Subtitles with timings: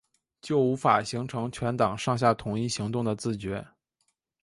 [0.41, 3.63] 就无法形成全党上下统一行动的自觉